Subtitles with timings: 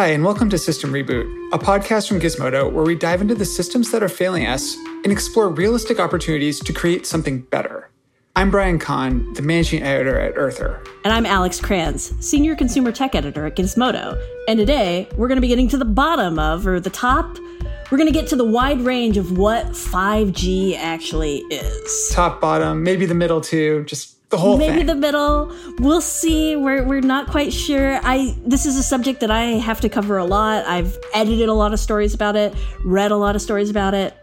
[0.00, 3.44] Hi, and welcome to System Reboot, a podcast from Gizmodo where we dive into the
[3.44, 7.90] systems that are failing us and explore realistic opportunities to create something better.
[8.34, 10.82] I'm Brian Kahn, the managing editor at Earther.
[11.04, 14.18] And I'm Alex Cranz, senior consumer tech editor at Gizmodo.
[14.48, 17.36] And today, we're going to be getting to the bottom of, or the top,
[17.90, 22.10] we're going to get to the wide range of what 5G actually is.
[22.12, 24.68] Top, bottom, maybe the middle too, just the whole thing.
[24.68, 24.86] maybe thing.
[24.86, 29.30] the middle we'll see we're, we're not quite sure i this is a subject that
[29.30, 33.10] i have to cover a lot i've edited a lot of stories about it read
[33.10, 34.16] a lot of stories about it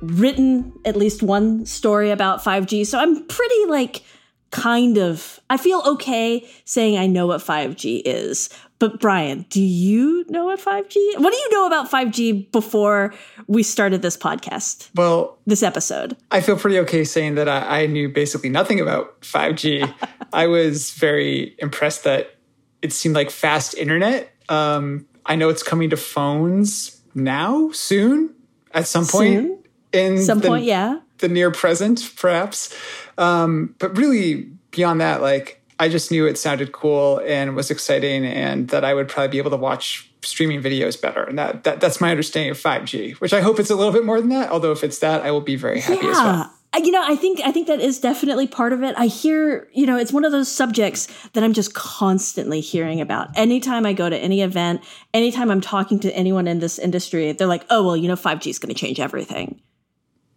[0.00, 4.02] written at least one story about 5g so i'm pretty like
[4.50, 8.48] kind of i feel okay saying i know what 5g is
[8.78, 11.18] but Brian, do you know what 5G?
[11.18, 13.14] What do you know about 5G before
[13.46, 14.90] we started this podcast?
[14.94, 16.16] Well, this episode.
[16.30, 19.92] I feel pretty okay saying that I, I knew basically nothing about 5G.
[20.32, 22.36] I was very impressed that
[22.82, 24.32] it seemed like fast internet.
[24.48, 28.34] Um, I know it's coming to phones now, soon,
[28.72, 29.34] at some point.
[29.34, 29.62] Soon?
[29.92, 31.00] In some the, point, yeah.
[31.18, 32.76] The near present, perhaps.
[33.16, 38.24] Um, but really, beyond that, like I just knew it sounded cool and was exciting,
[38.24, 41.22] and that I would probably be able to watch streaming videos better.
[41.22, 44.04] And that, that that's my understanding of 5G, which I hope it's a little bit
[44.04, 44.50] more than that.
[44.50, 46.10] Although if it's that, I will be very happy yeah.
[46.10, 46.52] as well.
[46.82, 48.94] You know, I think I think that is definitely part of it.
[48.98, 53.30] I hear, you know, it's one of those subjects that I'm just constantly hearing about.
[53.36, 54.82] Anytime I go to any event,
[55.14, 58.50] anytime I'm talking to anyone in this industry, they're like, "Oh, well, you know, 5G
[58.50, 59.60] is going to change everything."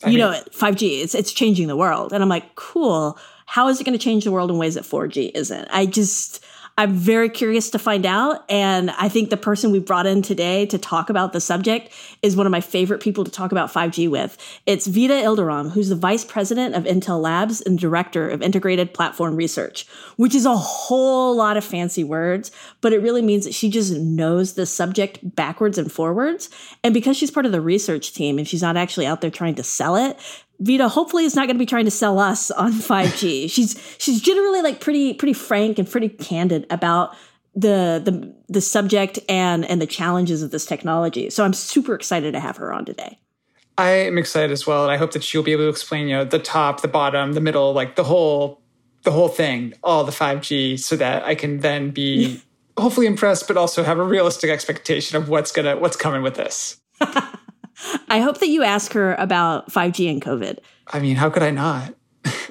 [0.01, 2.13] I you mean, know, 5G, it's it's changing the world.
[2.13, 3.17] And I'm like, "Cool."
[3.49, 5.67] How is it going to change the world in ways that 4G isn't?
[5.71, 6.45] I just,
[6.77, 8.45] I'm very curious to find out.
[8.47, 12.35] And I think the person we brought in today to talk about the subject is
[12.35, 14.37] one of my favorite people to talk about 5G with.
[14.67, 19.35] It's Vida Ilderem, who's the vice president of Intel Labs and director of integrated platform
[19.35, 19.87] research,
[20.17, 23.95] which is a whole lot of fancy words, but it really means that she just
[23.95, 26.51] knows the subject backwards and forwards.
[26.83, 29.55] And because she's part of the research team and she's not actually out there trying
[29.55, 30.19] to sell it,
[30.59, 33.49] Vida hopefully is not going to be trying to sell us on 5G.
[33.49, 37.15] she's she's generally like pretty pretty frank and pretty candid about
[37.55, 41.29] the the the subject and and the challenges of this technology.
[41.29, 43.19] So I'm super excited to have her on today.
[43.77, 46.17] I am excited as well, and I hope that she'll be able to explain, you
[46.17, 48.61] know, the top, the bottom, the middle, like the whole
[49.03, 52.41] the whole thing, all the 5G, so that I can then be
[52.77, 56.81] hopefully impressed, but also have a realistic expectation of what's gonna what's coming with this.
[58.09, 60.59] I hope that you ask her about 5G and COVID.
[60.87, 61.93] I mean, how could I not?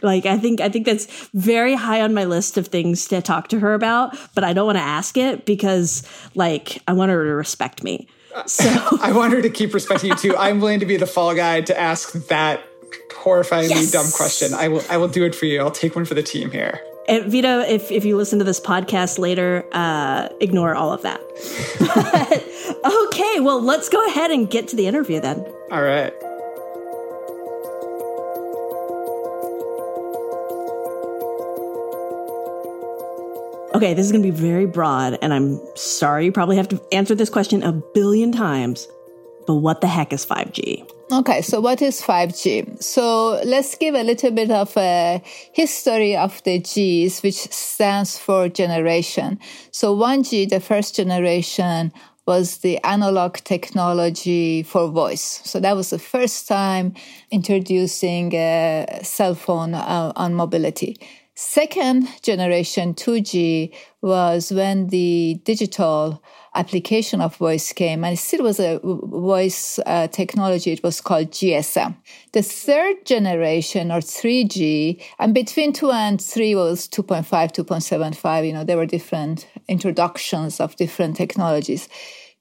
[0.02, 3.48] like I think I think that's very high on my list of things to talk
[3.48, 6.02] to her about, but I don't want to ask it because
[6.34, 8.08] like I want her to respect me.
[8.46, 8.64] So
[9.02, 10.36] I want her to keep respecting you too.
[10.36, 12.60] I'm willing to be the fall guy to ask that
[13.12, 13.90] horrifyingly yes!
[13.90, 14.54] dumb question.
[14.54, 15.60] I will I will do it for you.
[15.60, 16.80] I'll take one for the team here.
[17.08, 21.18] And Vida, if, if you listen to this podcast later, uh, ignore all of that.
[21.78, 25.38] but, okay, well, let's go ahead and get to the interview then.
[25.70, 26.12] All right.
[33.74, 36.82] Okay, this is going to be very broad, and I'm sorry you probably have to
[36.92, 38.88] answer this question a billion times,
[39.46, 40.90] but what the heck is 5G?
[41.10, 42.82] Okay, so what is 5G?
[42.82, 45.22] So let's give a little bit of a
[45.54, 49.40] history of the G's, which stands for generation.
[49.70, 51.94] So 1G, the first generation,
[52.26, 55.40] was the analog technology for voice.
[55.44, 56.92] So that was the first time
[57.30, 60.98] introducing a cell phone uh, on mobility.
[61.34, 63.72] Second generation 2G
[64.02, 66.22] was when the digital
[66.58, 70.72] application of voice came and it still was a voice uh, technology.
[70.72, 71.96] It was called GSM.
[72.32, 78.46] The third generation or 3G and between two and three was 2.5, 2.75.
[78.46, 81.88] You know, there were different introductions of different technologies.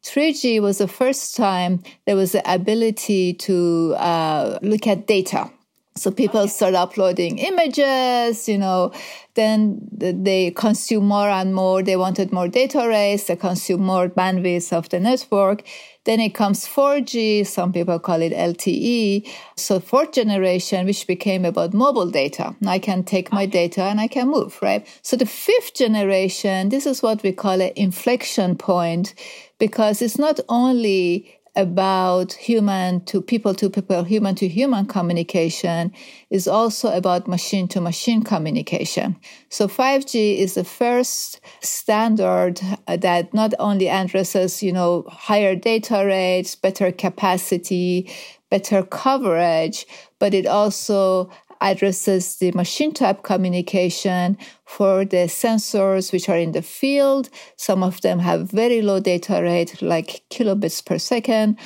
[0.03, 5.51] 3G was the first time there was the ability to uh, look at data
[5.97, 8.91] So people start uploading images, you know,
[9.33, 11.83] then they consume more and more.
[11.83, 15.63] They wanted more data rates, they consume more bandwidth of the network.
[16.05, 19.27] Then it comes 4G, some people call it LTE.
[19.57, 22.55] So fourth generation, which became about mobile data.
[22.65, 24.87] I can take my data and I can move, right?
[25.01, 29.13] So the fifth generation, this is what we call an inflection point
[29.59, 35.91] because it's not only about human to people to people, human to human communication
[36.29, 39.17] is also about machine to machine communication.
[39.49, 46.55] So 5G is the first standard that not only addresses, you know, higher data rates,
[46.55, 48.09] better capacity,
[48.49, 49.87] better coverage,
[50.19, 51.29] but it also
[51.61, 57.29] addresses the machine type communication for the sensors which are in the field.
[57.55, 61.57] Some of them have very low data rate, like kilobits per second,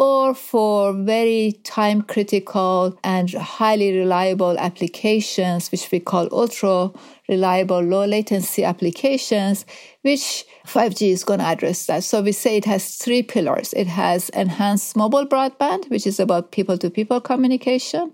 [0.00, 6.90] or for very time critical and highly reliable applications, which we call ultra
[7.28, 9.66] reliable low latency applications,
[10.00, 12.02] which 5G is going to address that.
[12.02, 13.74] So we say it has three pillars.
[13.74, 18.10] It has enhanced mobile broadband, which is about people to people communication.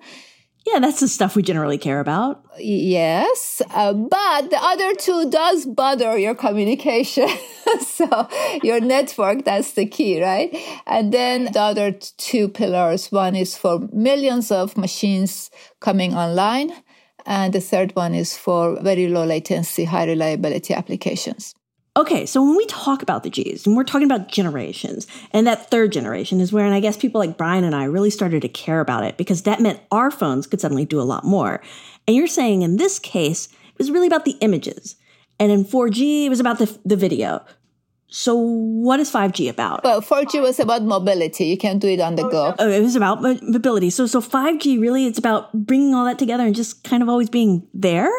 [0.67, 2.45] Yeah, that's the stuff we generally care about.
[2.59, 7.29] Yes, uh, but the other two does bother your communication.
[7.81, 8.29] so
[8.65, 10.55] your network, that's the key, right?
[10.87, 16.73] And then the other two pillars, one is for millions of machines coming online.
[17.27, 21.55] And the third one is for very low latency, high reliability applications.
[21.97, 25.71] Okay, so when we talk about the G's, and we're talking about generations, and that
[25.71, 28.49] third generation is where, and I guess people like Brian and I really started to
[28.49, 31.63] care about it because that meant our phones could suddenly do a lot more.
[32.07, 34.97] And you're saying in this case, it was really about the images.
[35.41, 37.43] And in 4G, it was about the, the video.
[38.09, 39.83] So what is 5G about?
[39.83, 41.47] Well, 4G was about mobility.
[41.47, 42.47] You can't do it on the go.
[42.47, 43.91] Oh, oh it was about mobility.
[43.91, 47.29] So so 5G really it's about bringing all that together and just kind of always
[47.29, 48.11] being there?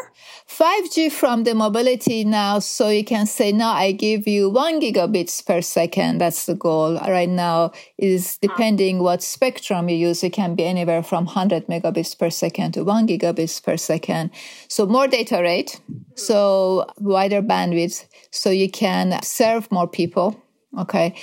[0.48, 5.44] 5G from the mobility now, so you can say, now I give you one gigabits
[5.44, 6.18] per second.
[6.18, 8.48] That's the goal right now is ah.
[8.48, 10.24] depending what spectrum you use.
[10.24, 14.30] It can be anywhere from 100 megabits per second to one gigabits per second.
[14.68, 15.80] So more data rate.
[15.86, 15.98] Hmm.
[16.14, 18.06] So wider bandwidth.
[18.30, 20.42] So you can serve more people.
[20.78, 21.14] Okay.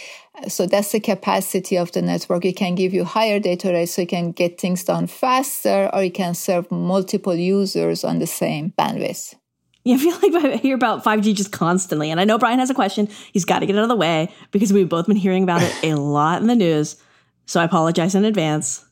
[0.48, 2.46] So that's the capacity of the network.
[2.46, 6.04] It can give you higher data rates so you can get things done faster or
[6.04, 9.36] you can serve multiple users on the same bandwidth.
[9.84, 12.12] Yeah, I feel like I hear about 5G just constantly.
[12.12, 13.08] And I know Brian has a question.
[13.32, 15.74] He's got to get out of the way because we've both been hearing about it
[15.84, 16.98] a lot in the news.
[17.46, 18.84] So I apologize in advance.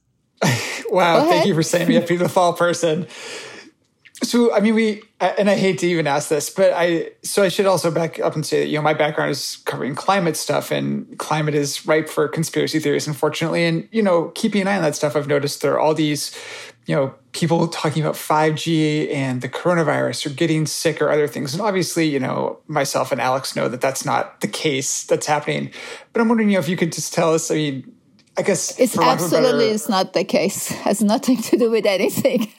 [0.90, 1.26] wow.
[1.26, 3.08] Thank you for saying me a beautiful person.
[4.24, 7.50] So, I mean, we, and I hate to even ask this, but I, so I
[7.50, 10.72] should also back up and say that, you know, my background is covering climate stuff
[10.72, 13.66] and climate is ripe for conspiracy theories, unfortunately.
[13.66, 16.34] And, you know, keeping an eye on that stuff, I've noticed there are all these,
[16.86, 21.54] you know, people talking about 5G and the coronavirus or getting sick or other things.
[21.54, 25.72] And obviously, you know, myself and Alex know that that's not the case that's happening.
[26.14, 27.94] But I'm wondering, you know, if you could just tell us, I mean,
[28.36, 29.74] I guess it's absolutely better...
[29.76, 30.68] it's not the case.
[30.88, 32.52] Has nothing to do with anything.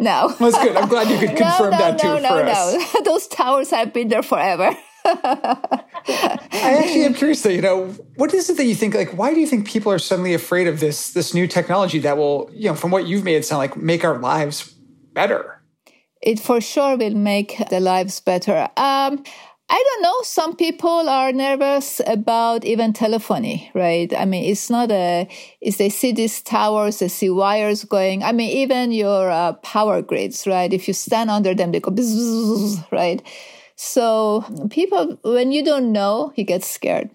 [0.00, 0.34] no.
[0.38, 0.76] Well, that's good.
[0.76, 2.94] I'm glad you could confirm no, no, that too no, for no, us.
[2.94, 4.76] No, Those towers have been there forever.
[5.04, 9.34] I actually am curious though, you know, what is it that you think like why
[9.34, 12.68] do you think people are suddenly afraid of this this new technology that will, you
[12.68, 14.74] know, from what you've made it sound like make our lives
[15.12, 15.60] better?
[16.20, 18.68] It for sure will make the lives better.
[18.76, 19.24] Um,
[19.74, 20.20] I don't know.
[20.22, 24.12] Some people are nervous about even telephony, right?
[24.14, 25.26] I mean, it's not a,
[25.62, 28.22] if they see these towers, they see wires going.
[28.22, 30.70] I mean, even your uh, power grids, right?
[30.70, 33.22] If you stand under them, they go, bzz, right?
[33.74, 37.08] So people, when you don't know, you get scared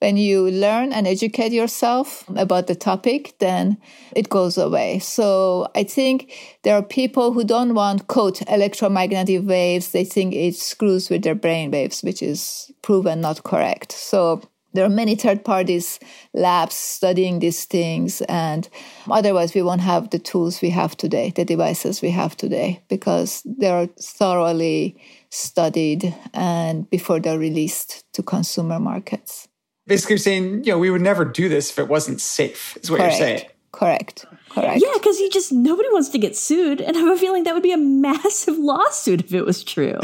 [0.00, 3.76] when you learn and educate yourself about the topic, then
[4.16, 4.98] it goes away.
[4.98, 9.92] So I think there are people who don't want, quote, electromagnetic waves.
[9.92, 13.92] They think it screws with their brain waves, which is proven not correct.
[13.92, 14.42] So
[14.72, 15.98] there are many third parties
[16.32, 18.68] labs studying these things and
[19.10, 23.42] otherwise we won't have the tools we have today the devices we have today because
[23.44, 24.96] they're thoroughly
[25.30, 29.48] studied and before they're released to consumer markets
[29.86, 32.98] basically saying, you know, we would never do this if it wasn't safe, is what
[32.98, 33.18] Correct.
[33.18, 33.48] you're saying.
[33.72, 34.26] Correct.
[34.50, 34.82] Correct.
[34.82, 37.54] Yeah, because you just nobody wants to get sued, and I have a feeling that
[37.54, 39.98] would be a massive lawsuit if it was true.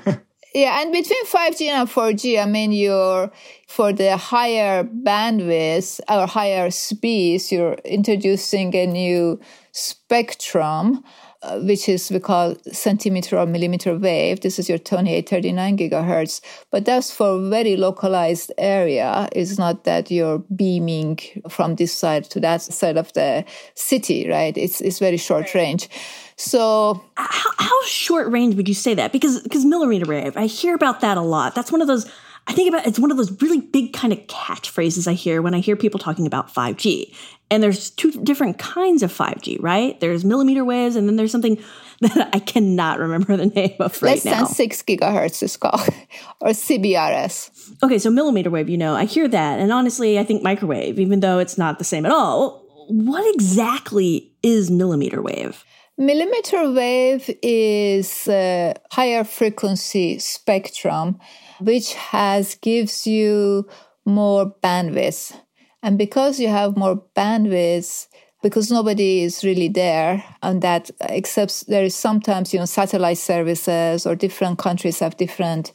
[0.54, 3.30] yeah, and between 5G and 4G, I mean, you're
[3.68, 9.38] for the higher bandwidth or higher speeds, you're introducing a new
[9.72, 11.04] spectrum
[11.42, 14.42] Uh, which is we call centimeter or millimeter wave.
[14.42, 19.26] This is your 2839 gigahertz, but that's for very localized area.
[19.32, 21.18] It's not that you're beaming
[21.48, 24.54] from this side to that side of the city, right?
[24.54, 25.88] It's it's very short range.
[26.36, 29.10] So how, how short range would you say that?
[29.10, 31.54] Because because millimeter wave, I hear about that a lot.
[31.54, 32.04] That's one of those
[32.50, 35.54] I think about it's one of those really big kind of catchphrases I hear when
[35.54, 37.14] I hear people talking about 5G.
[37.48, 39.98] And there's two different kinds of 5G, right?
[40.00, 41.62] There's millimeter waves, and then there's something
[42.00, 44.30] that I cannot remember the name of right Less now.
[44.32, 45.88] Less than six gigahertz is called,
[46.40, 47.84] or CBRS.
[47.84, 49.60] Okay, so millimeter wave, you know, I hear that.
[49.60, 52.66] And honestly, I think microwave, even though it's not the same at all.
[52.88, 55.64] What exactly is millimeter wave?
[56.00, 61.18] Millimeter wave is a higher frequency spectrum
[61.60, 63.68] which has gives you
[64.06, 65.38] more bandwidth.
[65.82, 68.06] And because you have more bandwidth,
[68.42, 74.06] because nobody is really there and that except there is sometimes, you know, satellite services
[74.06, 75.74] or different countries have different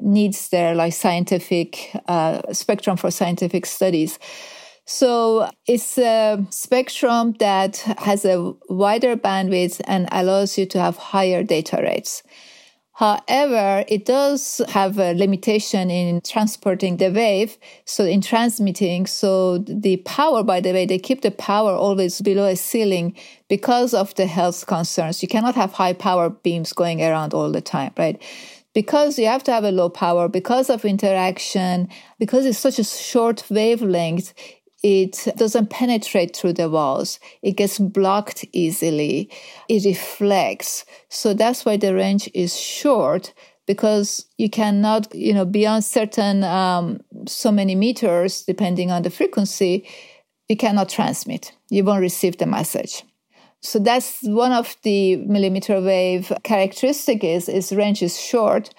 [0.00, 4.18] needs there, like scientific uh, spectrum for scientific studies.
[4.84, 11.42] So it's a spectrum that has a wider bandwidth and allows you to have higher
[11.42, 12.22] data rates.
[12.94, 17.56] However, it does have a limitation in transporting the wave.
[17.86, 22.44] So in transmitting, so the power, by the way, they keep the power always below
[22.44, 23.16] a ceiling
[23.48, 25.22] because of the health concerns.
[25.22, 28.20] You cannot have high power beams going around all the time, right?
[28.74, 32.84] Because you have to have a low power, because of interaction, because it's such a
[32.84, 34.34] short wavelength,
[34.82, 37.20] it doesn't penetrate through the walls.
[37.42, 39.30] It gets blocked easily.
[39.68, 40.84] It reflects.
[41.08, 43.34] So that's why the range is short
[43.66, 49.86] because you cannot, you know, beyond certain um, so many meters, depending on the frequency,
[50.48, 51.52] you cannot transmit.
[51.68, 53.04] You won't receive the message.
[53.62, 58.70] So that's one of the millimeter wave characteristic is, is range is short.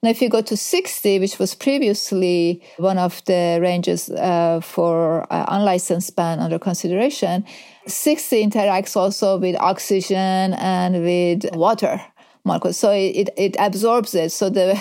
[0.00, 5.26] Now, if you go to 60, which was previously one of the ranges uh, for
[5.32, 7.44] uh, unlicensed band under consideration,
[7.86, 12.00] 60 interacts also with oxygen and with water
[12.44, 12.78] molecules.
[12.78, 14.30] So it, it absorbs it.
[14.30, 14.78] So the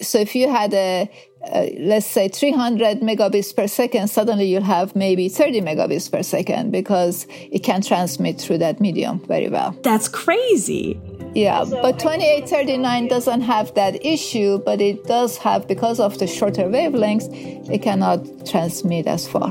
[0.00, 1.08] so if you had a
[1.52, 6.72] uh, let's say 300 megabits per second, suddenly you'll have maybe 30 megabits per second
[6.72, 9.76] because it can transmit through that medium very well.
[9.82, 11.00] That's crazy.
[11.36, 16.62] Yeah, but 2839 doesn't have that issue, but it does have, because of the shorter
[16.62, 17.28] wavelengths,
[17.70, 19.50] it cannot transmit as far.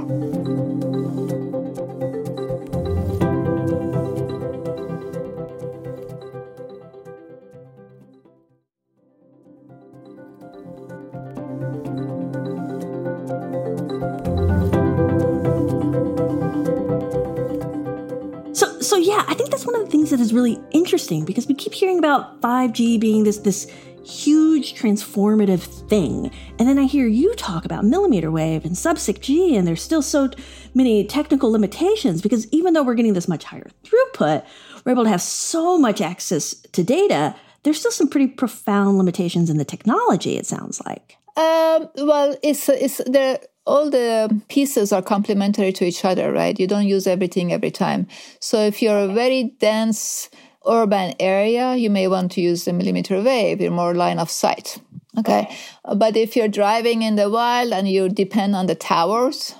[19.87, 23.71] Things that is really interesting because we keep hearing about 5G being this this
[24.03, 26.29] huge transformative thing.
[26.59, 30.01] And then I hear you talk about millimeter wave and sub-6 G, and there's still
[30.01, 30.29] so
[30.75, 34.45] many technical limitations because even though we're getting this much higher throughput,
[34.83, 37.35] we're able to have so much access to data.
[37.63, 40.37] There's still some pretty profound limitations in the technology.
[40.37, 41.17] It sounds like.
[41.37, 46.59] Um, well, it's it's there all the pieces are complementary to each other, right?
[46.59, 48.07] You don't use everything every time.
[48.39, 50.29] So if you're a very dense
[50.67, 53.61] urban area, you may want to use the millimeter wave.
[53.61, 54.79] You're more line of sight.
[55.17, 55.55] Okay.
[55.95, 59.55] But if you're driving in the wild and you depend on the towers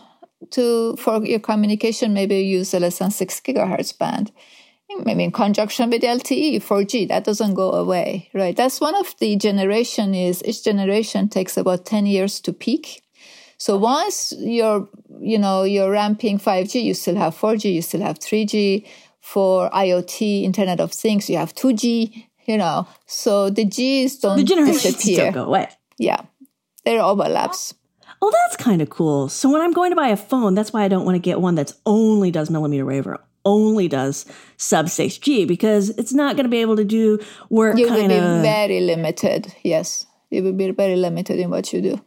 [0.52, 4.32] to, for your communication, maybe you use a less than six gigahertz band.
[5.04, 8.56] Maybe in conjunction with LTE, 4G, that doesn't go away, right?
[8.56, 13.04] That's one of the generation is each generation takes about 10 years to peak
[13.58, 14.88] so once you're,
[15.20, 18.86] you know, you're ramping 5G, you still have 4G, you still have 3G.
[19.22, 22.88] For IoT, Internet of Things, you have 2G, you know.
[23.08, 25.32] So the Gs don't the generations disappear.
[25.32, 25.68] don't go away.
[25.98, 26.22] Yeah.
[26.84, 27.74] There are overlaps.
[28.22, 29.28] Oh, that's kind of cool.
[29.30, 31.42] So when I'm going to buy a phone, that's why I don't want to get
[31.42, 33.08] one that's only does millimeter wave
[33.46, 34.26] only does
[34.58, 37.78] sub 6G because it's not going to be able to do work.
[37.78, 39.54] You will be very limited.
[39.64, 42.02] Yes, you will be very limited in what you do.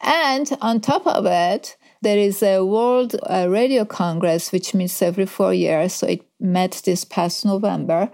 [0.00, 5.26] And on top of it, there is a World uh, Radio Congress, which meets every
[5.26, 5.94] four years.
[5.94, 8.10] So it met this past November.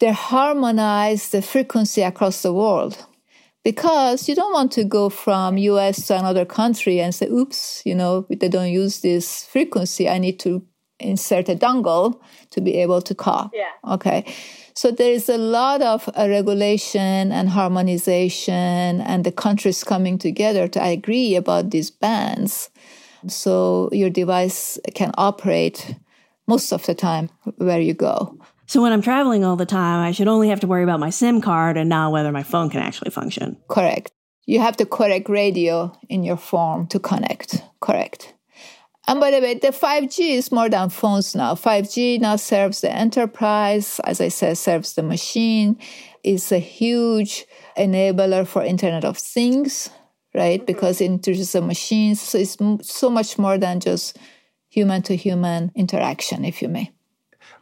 [0.00, 3.06] They harmonize the frequency across the world
[3.62, 7.94] because you don't want to go from US to another country and say, oops, you
[7.94, 10.08] know, they don't use this frequency.
[10.08, 10.64] I need to
[11.00, 13.50] insert a dongle to be able to call.
[13.52, 13.70] Yeah.
[13.94, 14.24] Okay.
[14.74, 20.68] So there is a lot of uh, regulation and harmonization and the countries coming together
[20.68, 22.70] to agree about these bands.
[23.26, 25.94] So your device can operate
[26.46, 28.38] most of the time where you go.
[28.66, 31.10] So when I'm traveling all the time, I should only have to worry about my
[31.10, 33.56] SIM card and not whether my phone can actually function.
[33.68, 34.12] Correct.
[34.46, 37.62] You have the correct radio in your phone to connect.
[37.80, 38.34] Correct.
[39.10, 41.56] And by the way, the 5G is more than phones now.
[41.56, 45.76] 5G now serves the enterprise, as I said, serves the machine,
[46.22, 47.44] is a huge
[47.76, 49.90] enabler for Internet of Things,
[50.32, 50.60] right?
[50.60, 50.66] Mm-hmm.
[50.66, 52.20] Because it introduces the machines.
[52.20, 52.56] So it's
[52.88, 54.16] so much more than just
[54.68, 56.92] human to human interaction, if you may.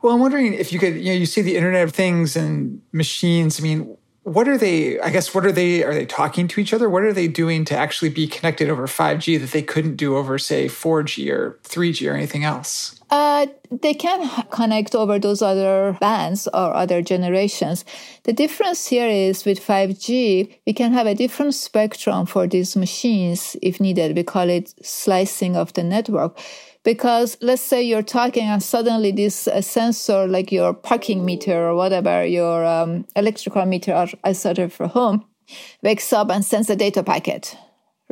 [0.02, 2.82] Well, I'm wondering if you could, you know, you see the Internet of Things and
[2.92, 3.58] machines.
[3.58, 3.96] I mean,
[4.28, 6.88] what are they i guess what are they are they talking to each other?
[6.88, 10.38] What are they doing to actually be connected over 5g that they couldn't do over
[10.38, 16.46] say 4g or 3g or anything else uh, they can connect over those other bands
[16.48, 17.84] or other generations.
[18.24, 23.56] The difference here is with 5G, we can have a different spectrum for these machines
[23.62, 24.16] if needed.
[24.16, 26.38] We call it slicing of the network
[26.84, 31.74] because let's say you're talking and suddenly this uh, sensor like your parking meter or
[31.74, 35.24] whatever your um, electrical meter or etc for home
[35.82, 37.56] wakes up and sends a data packet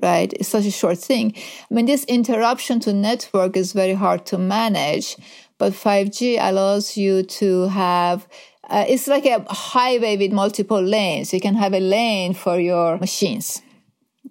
[0.03, 1.33] right it's such a short thing
[1.71, 5.17] i mean this interruption to network is very hard to manage
[5.59, 8.29] but 5g allows you to have
[8.69, 12.99] uh, it's like a highway with multiple lanes you can have a lane for your
[12.99, 13.63] machines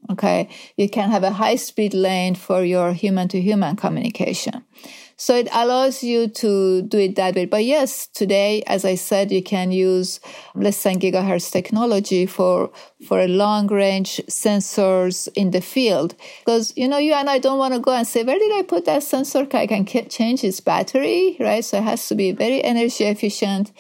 [0.10, 0.50] Okay.
[0.78, 4.64] You can have a high speed lane for your human to human communication.
[5.18, 7.46] So it allows you to do it that way.
[7.46, 10.20] But yes, today, as I said, you can use
[10.56, 12.72] less than gigahertz technology for,
[13.08, 16.16] for a long range sensors in the field.
[16.40, 18.64] Because, you know, you and I don't want to go and say, where did I
[18.64, 19.48] put that sensor?
[19.54, 21.64] I can change its battery, right?
[21.64, 23.72] So it has to be very energy efficient.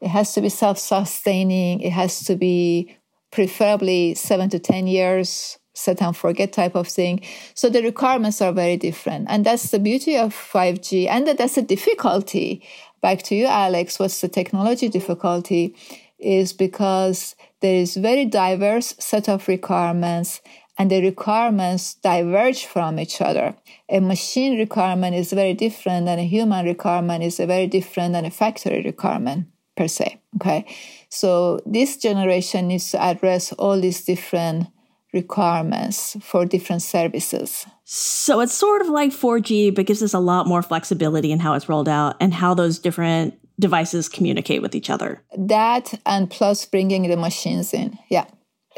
[0.00, 1.80] It has to be self sustaining.
[1.80, 2.96] It has to be
[3.30, 7.20] preferably seven to 10 years set and forget type of thing.
[7.54, 9.26] So the requirements are very different.
[9.28, 11.08] And that's the beauty of 5G.
[11.08, 12.62] And that's the difficulty.
[13.00, 13.98] Back to you, Alex.
[13.98, 15.74] What's the technology difficulty?
[16.18, 20.40] Is because there is very diverse set of requirements
[20.78, 23.56] and the requirements diverge from each other.
[23.88, 28.24] A machine requirement is very different than a human requirement is a very different than
[28.24, 30.20] a factory requirement per se.
[30.36, 30.64] Okay.
[31.08, 34.68] So this generation needs to address all these different
[35.12, 37.66] requirements for different services.
[37.84, 41.54] So it's sort of like 4G, but gives us a lot more flexibility in how
[41.54, 45.22] it's rolled out and how those different devices communicate with each other.
[45.36, 47.98] That and plus bringing the machines in.
[48.10, 48.26] Yeah.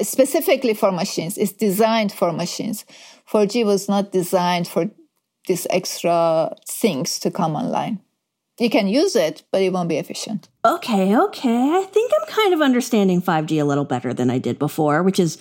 [0.01, 1.37] Specifically for machines.
[1.37, 2.85] It's designed for machines.
[3.31, 4.91] 4G was not designed for
[5.47, 8.01] these extra things to come online.
[8.59, 10.49] You can use it, but it won't be efficient.
[10.65, 11.71] Okay, okay.
[11.75, 15.19] I think I'm kind of understanding 5G a little better than I did before, which
[15.19, 15.39] is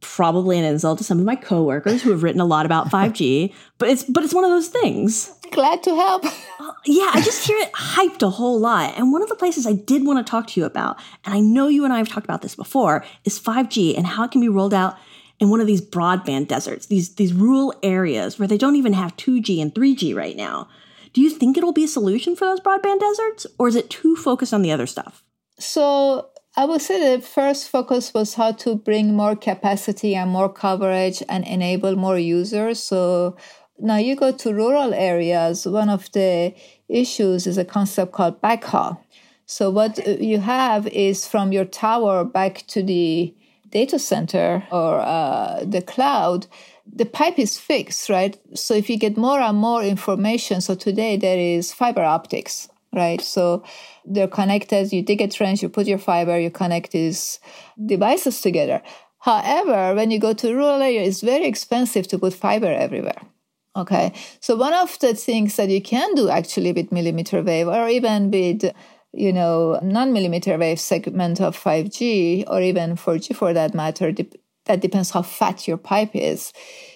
[0.00, 3.52] probably an insult to some of my coworkers who have written a lot about 5G,
[3.78, 5.32] but it's but it's one of those things.
[5.52, 6.24] Glad to help.
[6.24, 8.94] Uh, yeah, I just hear it hyped a whole lot.
[8.96, 11.40] And one of the places I did want to talk to you about, and I
[11.40, 14.40] know you and I have talked about this before, is 5G and how it can
[14.40, 14.96] be rolled out
[15.38, 19.16] in one of these broadband deserts, these these rural areas where they don't even have
[19.16, 20.68] 2G and 3G right now.
[21.12, 24.16] Do you think it'll be a solution for those broadband deserts or is it too
[24.16, 25.22] focused on the other stuff?
[25.58, 26.28] So
[26.58, 31.22] I would say the first focus was how to bring more capacity and more coverage
[31.28, 32.82] and enable more users.
[32.82, 33.36] So
[33.78, 36.54] now you go to rural areas, one of the
[36.88, 38.98] issues is a concept called backhaul.
[39.44, 43.34] So what you have is from your tower back to the
[43.68, 46.46] data center or uh, the cloud,
[46.90, 48.40] the pipe is fixed, right?
[48.54, 53.20] So if you get more and more information, so today there is fiber optics right?
[53.20, 53.62] So
[54.04, 54.92] they're connected.
[54.92, 57.38] You dig a trench, you put your fiber, you connect these
[57.84, 58.82] devices together.
[59.20, 63.20] However, when you go to rural area, it's very expensive to put fiber everywhere.
[63.76, 64.12] Okay.
[64.40, 68.30] So one of the things that you can do actually with millimeter wave or even
[68.30, 68.72] with
[69.16, 74.12] you know, non-millimeter wave segment of 5G or even 4G for that matter,
[74.66, 76.52] that depends how fat your pipe is,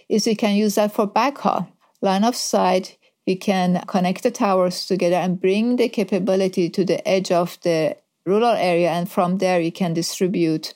[0.08, 1.66] is you can use that for backhaul.
[2.02, 2.98] Line of sight,
[3.30, 7.96] we can connect the towers together and bring the capability to the edge of the
[8.26, 8.90] rural area.
[8.90, 10.74] And from there, you can distribute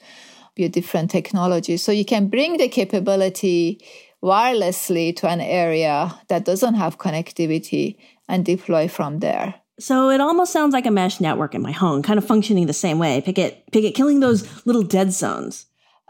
[0.55, 1.83] your different technologies.
[1.83, 3.85] So you can bring the capability
[4.23, 5.97] wirelessly to an area
[6.29, 7.97] that doesn't have connectivity
[8.29, 9.55] and deploy from there.
[9.81, 12.73] So it almost sounds like a mesh network in my home, kind of functioning the
[12.73, 13.21] same way.
[13.21, 15.67] Picket, Picket, killing those little dead zones.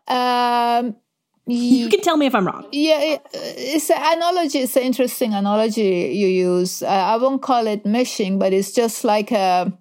[0.09, 0.95] Um,
[1.47, 2.67] you can tell me if I'm wrong.
[2.73, 4.61] Yeah, it's an analogy.
[4.61, 6.83] It's an interesting analogy you use.
[6.83, 9.73] Uh, I won't call it meshing, but it's just like a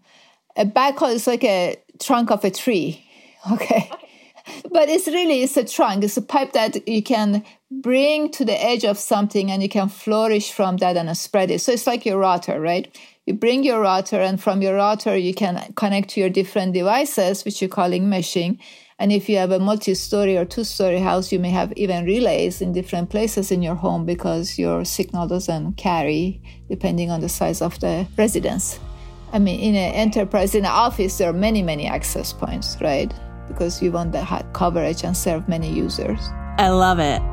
[0.56, 3.06] a backhaul It's like a trunk of a tree.
[3.52, 3.90] Okay.
[3.94, 4.64] okay.
[4.72, 6.04] But it's really it's a trunk.
[6.04, 9.90] It's a pipe that you can bring to the edge of something and you can
[9.90, 11.60] flourish from that and spread it.
[11.60, 12.94] So it's like your router, right?
[13.26, 17.46] You bring your router and from your router you can connect to your different devices,
[17.46, 18.60] which you're calling meshing.
[19.00, 22.72] And if you have a multi-story or two-story house, you may have even relays in
[22.74, 27.80] different places in your home because your signal doesn't carry depending on the size of
[27.80, 28.80] the residence.
[29.32, 33.12] I mean, in an enterprise, in an office, there are many, many access points, right?
[33.48, 36.20] Because you want the high coverage and serve many users.
[36.60, 37.33] I love it.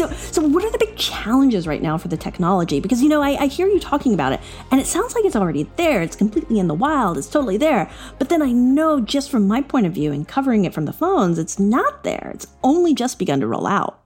[0.00, 2.80] So so what are the big challenges right now for the technology?
[2.80, 5.36] Because you know, I, I hear you talking about it, and it sounds like it's
[5.36, 6.00] already there.
[6.02, 7.18] It's completely in the wild.
[7.18, 7.90] It's totally there.
[8.18, 10.92] But then I know, just from my point of view and covering it from the
[10.92, 12.30] phones, it's not there.
[12.34, 14.02] It's only just begun to roll out.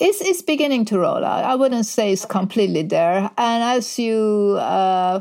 [0.00, 1.44] It's, it's beginning to roll out.
[1.44, 3.30] I wouldn't say it's completely there.
[3.36, 5.20] And as you uh,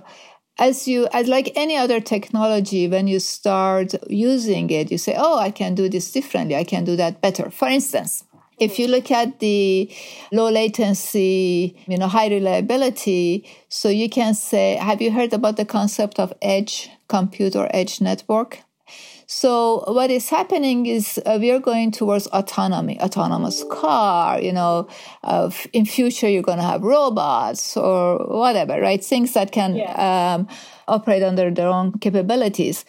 [0.57, 5.37] as you as like any other technology when you start using it you say oh
[5.37, 8.23] i can do this differently i can do that better for instance
[8.59, 9.91] if you look at the
[10.31, 15.65] low latency, you know, high reliability, so you can say, have you heard about the
[15.65, 18.59] concept of edge compute or edge network?
[19.27, 24.39] So what is happening is uh, we are going towards autonomy, autonomous car.
[24.39, 24.87] You know,
[25.23, 29.03] uh, in future you're going to have robots or whatever, right?
[29.03, 30.35] Things that can yeah.
[30.35, 30.47] um,
[30.87, 32.85] operate under their own capabilities.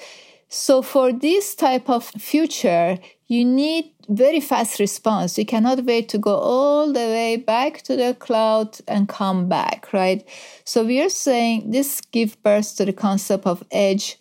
[0.49, 5.39] So for this type of future, you need very fast response.
[5.39, 9.93] You cannot wait to go all the way back to the cloud and come back,
[9.93, 10.27] right?
[10.65, 14.19] So we are saying this gives birth to the concept of edge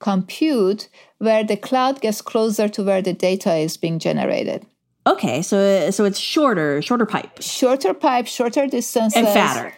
[0.00, 4.66] compute, where the cloud gets closer to where the data is being generated.
[5.06, 9.74] Okay, so so it's shorter, shorter pipe, shorter pipe, shorter distances, and fatter.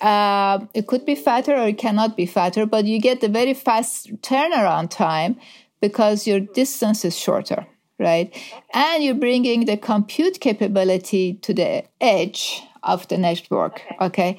[0.00, 3.54] Uh, it could be fatter or it cannot be fatter, but you get the very
[3.54, 5.36] fast turnaround time
[5.80, 7.66] because your distance is shorter
[8.02, 8.36] right?
[8.74, 14.38] And you're bringing the compute capability to the edge of the network, okay?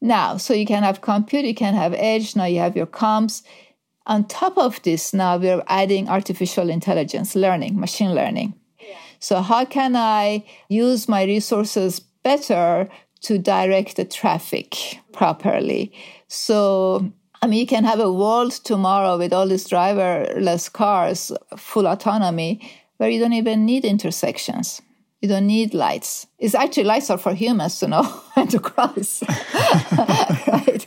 [0.00, 3.42] Now, so you can have compute, you can have edge, now you have your comms.
[4.06, 8.54] On top of this, now we're adding artificial intelligence, learning, machine learning.
[9.18, 12.90] So, how can I use my resources better
[13.22, 15.90] to direct the traffic properly?
[16.28, 21.86] So, I mean, you can have a world tomorrow with all these driverless cars, full
[21.86, 22.60] autonomy,
[22.96, 24.82] where you don't even need intersections.
[25.20, 26.26] You don't need lights.
[26.38, 28.02] It's actually lights are for humans to know
[28.34, 29.22] when to cross.
[29.28, 30.86] right?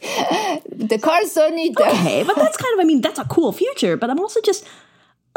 [0.69, 1.79] The cars don't need.
[1.79, 4.67] Okay, but that's kind of, I mean, that's a cool future, but I'm also just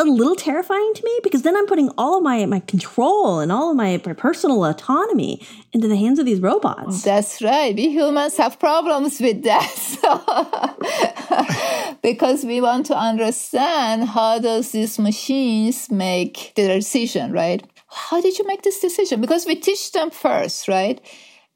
[0.01, 3.53] a little terrifying to me because then I'm putting all of my, my control and
[3.53, 7.03] all of my, my personal autonomy into the hands of these robots.
[7.03, 7.75] That's right.
[7.75, 9.71] We humans have problems with that.
[12.03, 17.63] because we want to understand how does these machines make the decision, right?
[17.89, 19.21] How did you make this decision?
[19.21, 21.01] Because we teach them first, right?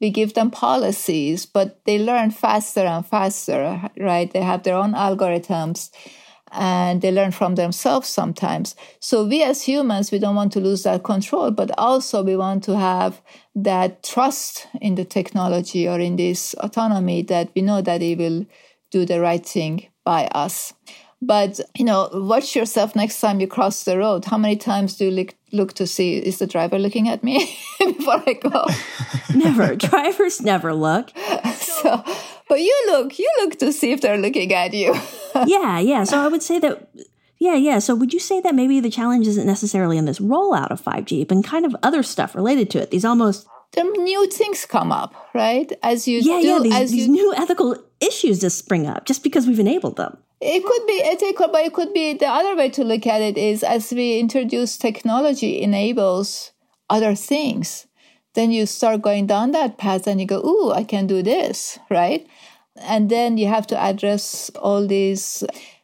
[0.01, 4.31] we give them policies, but they learn faster and faster, right?
[4.31, 5.89] They have their own algorithms
[6.51, 8.75] and they learn from themselves sometimes.
[8.99, 12.63] So we as humans, we don't want to lose that control, but also we want
[12.65, 13.21] to have
[13.55, 18.45] that trust in the technology or in this autonomy that we know that it will
[18.91, 20.73] do the right thing by us.
[21.21, 24.25] But you know, watch yourself next time you cross the road.
[24.25, 27.57] How many times do you look, look to see is the driver looking at me
[27.79, 28.65] before I go?
[29.35, 29.75] never.
[29.75, 31.11] Drivers never look.
[31.55, 32.03] So,
[32.49, 34.95] but you look, you look to see if they're looking at you.
[35.45, 36.03] yeah, yeah.
[36.03, 36.89] So I would say that
[37.37, 37.79] yeah, yeah.
[37.79, 41.27] So would you say that maybe the challenge isn't necessarily in this rollout of 5G,
[41.27, 42.91] but kind of other stuff related to it?
[42.91, 45.71] These almost the new things come up, right?
[45.83, 46.59] As you yeah, do, yeah.
[46.59, 50.17] These, as these you, new ethical issues just spring up just because we've enabled them.
[50.41, 53.37] It could be ethical, but it could be the other way to look at it
[53.37, 56.51] is as we introduce technology enables
[56.89, 57.87] other things.
[58.33, 61.79] Then you start going down that path and you go, ooh, I can do this,
[61.89, 62.27] right?
[62.75, 65.43] And then you have to address all these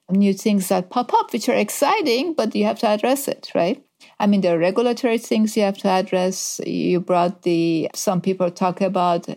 [0.09, 3.83] new things that pop up, which are exciting, but you have to address it, right?
[4.21, 6.61] I mean, there are regulatory things you have to address.
[6.63, 9.27] You brought the, some people talk about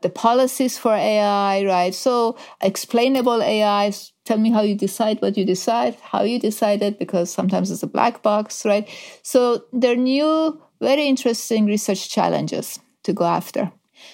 [0.00, 1.94] the policies for AI, right?
[1.94, 3.92] So explainable AI,
[4.24, 7.82] tell me how you decide what you decide, how you decide it, because sometimes it's
[7.82, 8.88] a black box, right?
[9.22, 13.70] So there are new, very interesting research challenges to go after.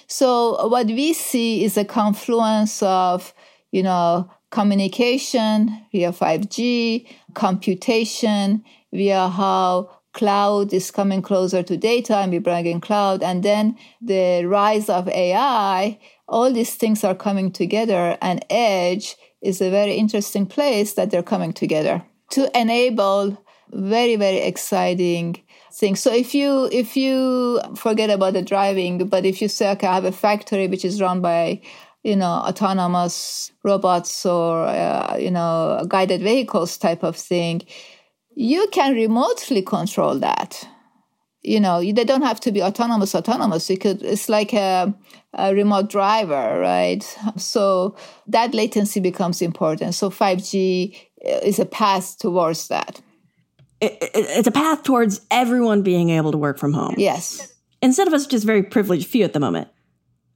[0.09, 3.33] So what we see is a confluence of,
[3.71, 12.33] you know, communication via 5G, computation via how cloud is coming closer to data and
[12.33, 17.53] we bring in cloud, and then the rise of AI, all these things are coming
[17.53, 23.37] together, and edge is a very interesting place that they're coming together to enable
[23.71, 25.37] very, very exciting
[25.73, 26.01] things.
[26.01, 29.95] So if you if you forget about the driving, but if you say, okay, I
[29.95, 31.61] have a factory which is run by
[32.03, 37.63] you know autonomous robots or uh, you know guided vehicles type of thing,
[38.37, 40.69] you can remotely control that.
[41.43, 43.15] You know, they don't have to be autonomous.
[43.15, 43.69] Autonomous.
[43.69, 44.03] You could.
[44.03, 44.95] It's like a,
[45.35, 47.03] a remote driver, right?
[47.37, 47.97] So
[48.29, 49.95] that latency becomes important.
[49.95, 53.01] So five G uh, is a path towards that
[53.81, 56.95] it, it, it's a path towards everyone being able to work from home.
[56.97, 57.53] Yes.
[57.83, 59.69] Instead of us just very privileged few at the moment.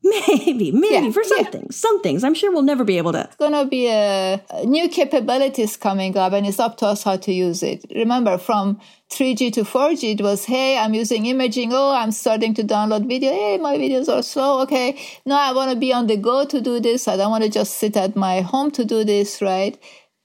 [0.02, 1.50] Maybe, maybe yeah, for some yeah.
[1.50, 2.24] things, some things.
[2.24, 3.24] I'm sure we'll never be able to.
[3.24, 7.02] It's going to be a, a new capabilities coming up, and it's up to us
[7.02, 7.84] how to use it.
[7.94, 11.72] Remember, from 3G to 4G, it was, hey, I'm using imaging.
[11.74, 13.30] Oh, I'm starting to download video.
[13.30, 14.62] Hey, my videos are slow.
[14.62, 14.98] Okay.
[15.26, 17.06] Now I want to be on the go to do this.
[17.06, 19.78] I don't want to just sit at my home to do this, right?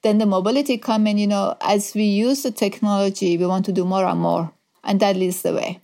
[0.05, 3.71] then the mobility come in, you know, as we use the technology, we want to
[3.71, 4.53] do more and more.
[4.83, 5.79] And that leads the way.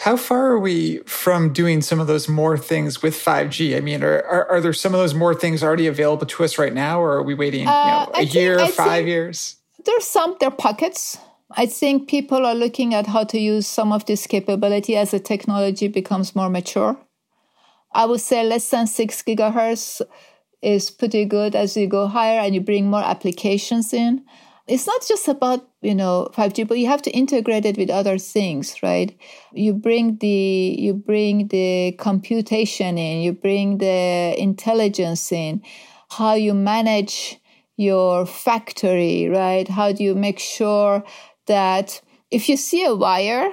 [0.00, 3.76] How far are we from doing some of those more things with 5G?
[3.76, 6.56] I mean, are, are, are there some of those more things already available to us
[6.56, 9.56] right now, or are we waiting uh, you know, a think, year, I five years?
[9.84, 11.18] There's some, there are pockets.
[11.50, 15.20] I think people are looking at how to use some of this capability as the
[15.20, 16.96] technology becomes more mature.
[17.92, 20.00] I would say less than six gigahertz
[20.62, 24.24] is pretty good as you go higher and you bring more applications in.
[24.70, 28.18] It's not just about, you know, 5G, but you have to integrate it with other
[28.18, 29.18] things, right?
[29.52, 30.28] You bring the,
[30.78, 35.62] you bring the computation in, you bring the intelligence in,
[36.10, 37.40] how you manage
[37.76, 39.66] your factory, right?
[39.66, 41.02] How do you make sure
[41.46, 43.52] that if you see a wire,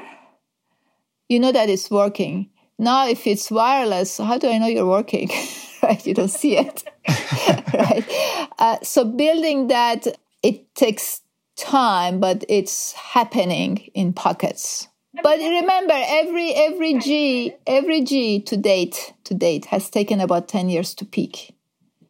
[1.30, 2.50] you know that it's working.
[2.78, 5.30] Now, if it's wireless, how do I know you're working?
[5.84, 6.06] right?
[6.06, 6.84] You don't see it,
[7.74, 8.06] right?
[8.60, 10.08] Uh, so building that,
[10.48, 11.22] it takes
[11.58, 14.88] time, but it's happening in pockets.
[15.22, 20.70] But remember, every every G every G to date to date has taken about ten
[20.70, 21.56] years to peak,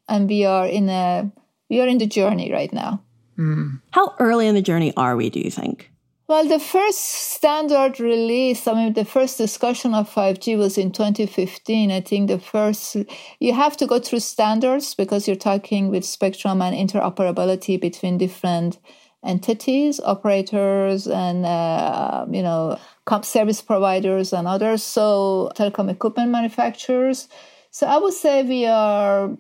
[0.08, 1.32] and we are in a
[1.70, 3.02] we are in the journey right now.
[3.38, 3.82] Mm.
[3.92, 5.30] How early in the journey are we?
[5.30, 5.90] Do you think?
[6.30, 11.90] Well, the first standard release, I mean, the first discussion of 5G was in 2015.
[11.90, 12.98] I think the first,
[13.40, 18.78] you have to go through standards because you're talking with spectrum and interoperability between different
[19.24, 22.78] entities, operators, and, uh, you know,
[23.22, 24.84] service providers and others.
[24.84, 27.30] So, telecom equipment manufacturers.
[27.72, 29.32] So, I would say we are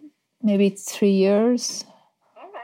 [0.41, 1.83] maybe three years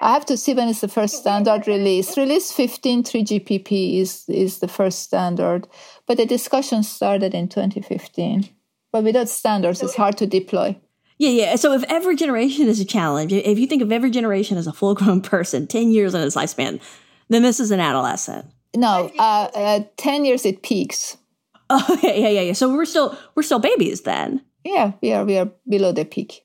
[0.03, 2.17] I have to see when is the first standard release.
[2.17, 5.65] Release 15 3GPP is, is the first standard,
[6.05, 8.49] but the discussion started in 2015.
[8.91, 10.77] But without standards, it's hard to deploy.
[11.19, 11.55] Yeah, yeah.
[11.55, 14.73] So if every generation is a challenge, if you think of every generation as a
[14.73, 16.81] full grown person, 10 years in its lifespan,
[17.29, 18.45] then this is an adolescent.
[18.75, 21.17] No, uh, uh, 10 years it peaks.
[21.69, 22.53] Oh, yeah, yeah, yeah.
[22.53, 24.43] So we're still we're still babies then.
[24.63, 26.43] Yeah, we are we are below the peak.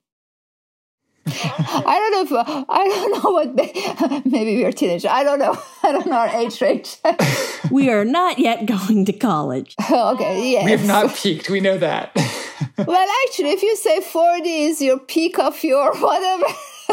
[1.31, 3.55] I don't know if I don't know what
[4.27, 5.07] maybe we are teenagers.
[5.07, 5.59] I don't know.
[5.83, 6.97] I don't know our age range.
[7.71, 9.75] we are not yet going to college.
[9.91, 10.65] okay, yes.
[10.65, 11.51] We have not peaked.
[11.51, 12.13] We know that.
[12.79, 16.47] well, actually, if you say 40 is your peak of your whatever,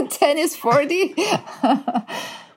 [0.09, 1.13] 10 is 40.
[1.17, 2.05] well,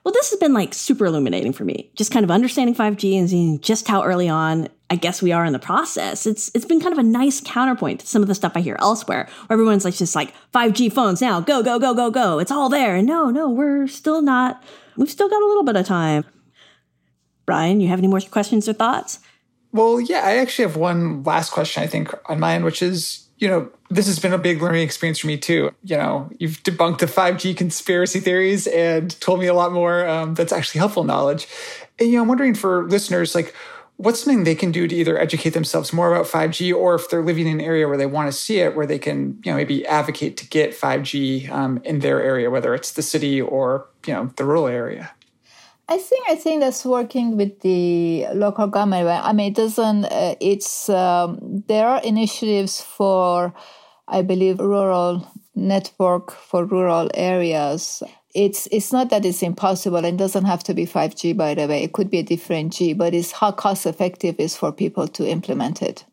[0.05, 1.91] this has been like super illuminating for me.
[1.95, 5.45] Just kind of understanding 5G and seeing just how early on I guess we are
[5.45, 6.25] in the process.
[6.25, 8.75] It's it's been kind of a nice counterpoint to some of the stuff I hear
[8.79, 12.39] elsewhere, where everyone's like just like 5G phones now, go go go go go.
[12.39, 12.95] It's all there.
[12.95, 14.63] And no, no, we're still not.
[14.97, 16.25] We've still got a little bit of time.
[17.45, 19.19] Brian, you have any more questions or thoughts?
[19.71, 23.29] Well, yeah, I actually have one last question I think on my end, which is
[23.39, 25.71] you know, this has been a big learning experience for me too.
[25.83, 30.33] You know, you've debunked the 5G conspiracy theories and told me a lot more um,
[30.33, 31.47] that's actually helpful knowledge.
[31.97, 33.55] And, you know, I'm wondering for listeners, like,
[33.99, 37.21] what's something they can do to either educate themselves more about 5G or if they're
[37.21, 39.57] living in an area where they want to see it, where they can, you know,
[39.57, 44.13] maybe advocate to get 5G um, in their area, whether it's the city or, you
[44.13, 45.11] know, the rural area?
[45.89, 49.09] I think I think that's working with the local government.
[49.09, 50.05] I mean, it doesn't.
[50.05, 53.53] Uh, it's um, there are initiatives for,
[54.07, 58.01] I believe, rural network for rural areas
[58.35, 61.83] it's it's not that it's impossible and doesn't have to be 5G by the way.
[61.83, 65.27] It could be a different G, but it's how cost effective is for people to
[65.27, 66.05] implement it.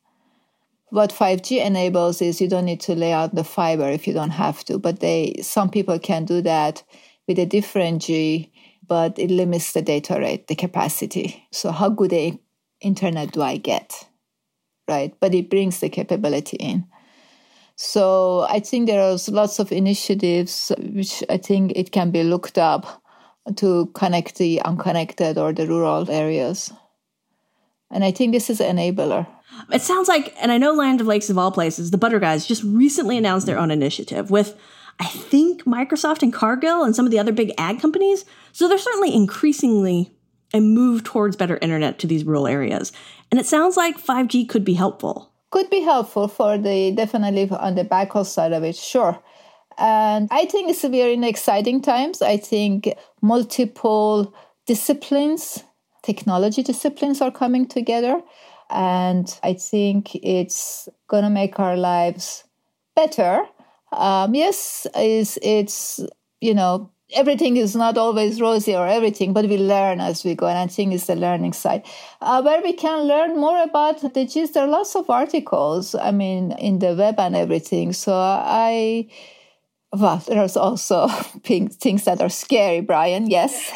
[0.91, 4.31] What 5G enables is you don't need to lay out the fiber if you don't
[4.31, 6.83] have to, but they some people can do that
[7.29, 8.53] with a different G,
[8.87, 11.47] but it limits the data rate, the capacity.
[11.51, 12.39] So, how good a
[12.81, 14.07] internet do I get?
[14.89, 15.15] Right?
[15.21, 16.87] But it brings the capability in.
[17.77, 22.57] So, I think there are lots of initiatives which I think it can be looked
[22.57, 23.03] up
[23.57, 26.73] to connect the unconnected or the rural areas.
[27.91, 29.27] And I think this is an enabler.
[29.71, 32.47] It sounds like, and I know Land of Lakes of all places, the Butter Guys
[32.47, 34.59] just recently announced their own initiative with,
[34.99, 38.25] I think, Microsoft and Cargill and some of the other big ag companies.
[38.53, 40.13] So they're certainly increasingly
[40.53, 42.93] a move towards better internet to these rural areas.
[43.31, 45.33] And it sounds like 5G could be helpful.
[45.51, 49.23] Could be helpful for the definitely on the backhaul side of it, sure.
[49.79, 52.23] And I think it's very in exciting times.
[52.23, 52.89] I think
[53.21, 54.35] multiple
[54.67, 55.63] disciplines,
[56.03, 58.23] technology disciplines are coming together.
[58.71, 62.45] And I think it's going to make our lives
[62.95, 63.45] better.
[63.93, 66.01] Um, yes, it's, it's,
[66.41, 70.47] you know, everything is not always rosy or everything, but we learn as we go.
[70.47, 71.85] And I think it's the learning side.
[72.21, 76.11] Uh, where we can learn more about the Gs, there are lots of articles, I
[76.11, 77.93] mean, in the web and everything.
[77.93, 79.09] So I,
[79.93, 81.09] well, there's also
[81.45, 83.31] things that are scary, Brian.
[83.31, 83.67] Yes.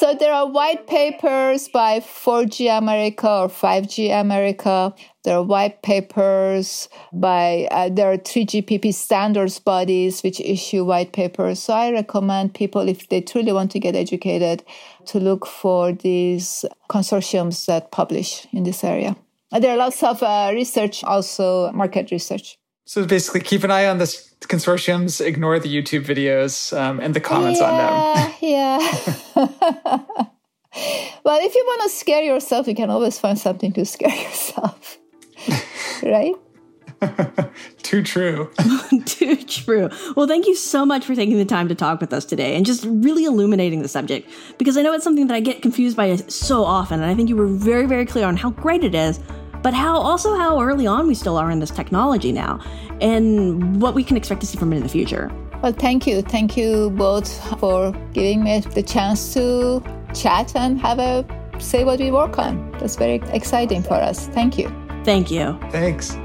[0.00, 4.94] so there are white papers by 4G America or 5G America.
[5.24, 11.60] There are white papers by uh, there are 3GPP standards bodies which issue white papers.
[11.60, 14.64] So I recommend people if they truly want to get educated
[15.06, 19.16] to look for these consortiums that publish in this area.
[19.50, 22.58] And there are lots of uh, research, also market research.
[22.88, 24.06] So basically, keep an eye on the
[24.40, 28.34] consortiums, ignore the YouTube videos um, and the comments yeah, on them.
[28.40, 28.78] Yeah.
[31.22, 34.96] well, if you want to scare yourself, you can always find something to scare yourself.
[36.02, 36.34] right?
[37.82, 38.50] Too true.
[39.04, 39.90] Too true.
[40.16, 42.64] Well, thank you so much for taking the time to talk with us today and
[42.64, 46.16] just really illuminating the subject because I know it's something that I get confused by
[46.16, 47.02] so often.
[47.02, 49.20] And I think you were very, very clear on how great it is
[49.62, 52.60] but how also how early on we still are in this technology now
[53.00, 55.30] and what we can expect to see from it in the future.
[55.62, 56.22] Well, thank you.
[56.22, 59.82] Thank you both for giving me the chance to
[60.14, 61.24] chat and have a
[61.58, 62.70] say what we work on.
[62.78, 64.28] That's very exciting for us.
[64.28, 64.68] Thank you.
[65.04, 65.58] Thank you.
[65.70, 66.16] Thanks.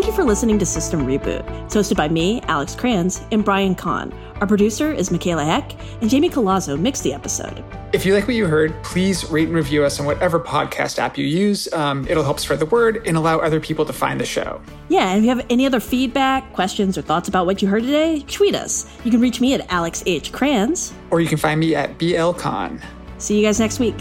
[0.00, 1.46] Thank you for listening to System Reboot.
[1.66, 4.14] It's hosted by me, Alex Cranz, and Brian Kahn.
[4.40, 7.62] Our producer is Michaela Heck, and Jamie Colazzo mixed the episode.
[7.92, 11.18] If you like what you heard, please rate and review us on whatever podcast app
[11.18, 11.70] you use.
[11.74, 14.62] Um, it'll help spread the word and allow other people to find the show.
[14.88, 17.82] Yeah, and if you have any other feedback, questions, or thoughts about what you heard
[17.82, 18.86] today, tweet us.
[19.04, 20.32] You can reach me at Alex H.
[20.32, 20.94] Cranz.
[21.10, 22.82] Or you can find me at blkahn.
[23.18, 23.96] See you guys next week.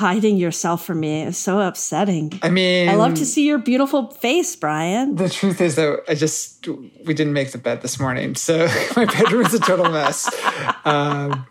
[0.00, 2.32] Hiding yourself from me is so upsetting.
[2.42, 5.16] I mean, I love to see your beautiful face, Brian.
[5.16, 6.66] The truth is, though, I just
[7.04, 10.28] we didn't make the bed this morning, so my bedroom is a total mess.
[10.84, 11.46] Um,